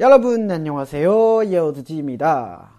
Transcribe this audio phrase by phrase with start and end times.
[0.00, 1.46] 여러분 안녕하세요.
[1.46, 2.72] 예오드지입니다.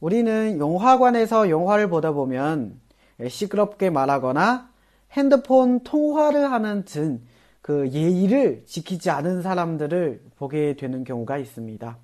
[0.00, 2.78] 우리는 영화관에서 영화를 보다 보면
[3.26, 4.68] 시끄럽게 말하거나
[5.12, 7.34] 핸드폰 통화를 하는 등
[7.64, 11.96] 그 예의를 지키지 않은 사람들을 보게 되는 경우가 있습니다.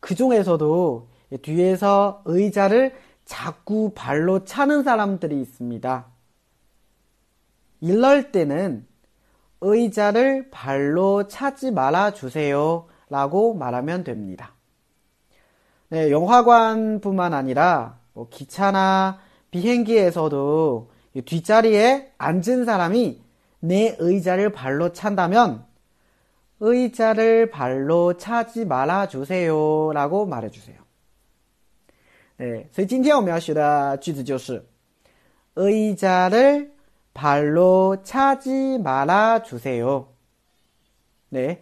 [0.00, 1.08] 그 중에서도
[1.42, 2.92] 뒤에서 의자를
[3.24, 6.06] 자꾸 발로 차는 사람들이 있습니다.
[7.82, 8.84] 이럴 때는
[9.60, 14.53] 의자를 발로 차지 말아 주세요 라고 말하면 됩니다.
[15.89, 19.19] 네, 영화관뿐만 아니라 뭐 기차나
[19.51, 20.89] 비행기에서도
[21.25, 23.21] 뒷자리에 앉은 사람이
[23.59, 25.65] 내 의자를 발로 찬다면
[26.59, 30.77] 의자를 발로 차지 말아 주세요 라고 말해 주세요.
[32.37, 34.67] 对，所以今天我们要学的句子就是
[35.55, 36.73] 의자를
[37.13, 40.07] 발로 차지 말아 주세요.
[41.29, 41.61] 네.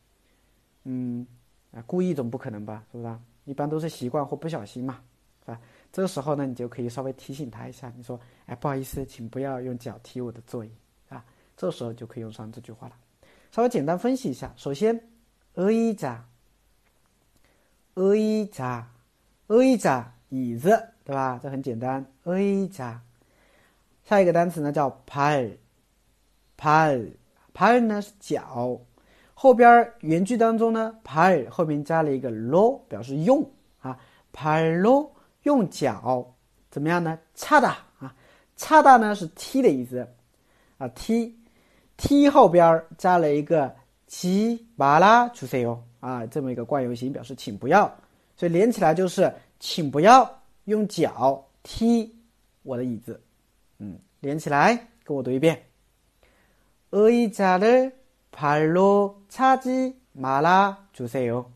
[0.83, 1.25] 嗯
[1.71, 3.15] 啊故意总不可能吧是不是？
[3.45, 4.99] 一般都是习惯或不小心嘛
[5.45, 5.59] 啊
[5.91, 10.71] 这个时候呢你就可以稍微提醒他一下你说哎不好意思请不要用脚踢我的座椅
[11.09, 11.25] 啊
[11.57, 12.95] 这时候就可以用上这句话了。
[13.51, 14.95] 稍微简单分析一下首先
[15.55, 16.19] eija
[17.95, 18.85] eija
[19.47, 20.69] a，椅子
[21.03, 21.39] 对吧？
[21.41, 22.97] 这很简单 eija
[24.03, 25.57] 下一个单词呢叫 pair
[26.57, 27.11] pair
[27.53, 28.79] pair 呢是脚
[29.40, 33.44] 后边原句当中呢 pal 后面加了一个 lo，表示用
[33.80, 33.98] 啊，
[34.32, 35.10] palo
[35.42, 36.34] 用脚
[36.70, 37.18] 怎么样呢？
[37.34, 38.14] 차다啊，
[38.56, 40.06] 차다呢是踢的意思
[40.78, 41.34] 啊，踢，
[41.96, 43.74] 踢后边加了一个
[44.08, 47.90] 지말아주세요啊，这么一个惯用型表示请不要，
[48.36, 52.14] 所以连起来就是请不要用脚踢
[52.62, 53.20] 我的椅子。
[53.78, 55.62] 嗯，连起来，跟我读一遍。
[56.90, 57.92] 의자를
[58.45, 61.51] 발로 차지 말아 주세요.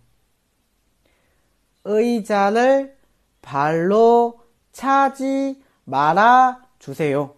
[1.84, 2.96] 의자를
[3.41, 4.40] 발로
[4.72, 7.34] 차지 말아 주세요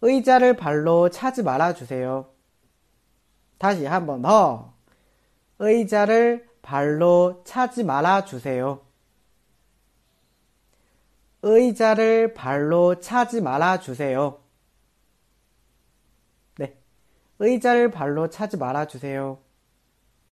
[0.00, 2.28] 의자를 발로 차지 말아 주세요
[3.58, 4.74] 다시 한 번 더
[5.58, 8.80] 의자를 발로 차지 말아 주세요.
[11.42, 14.38] 의자를 발로 차지 말아 주세요.
[16.58, 16.76] 네.
[17.40, 19.38] 의자를 발로 차지 말아 주세요.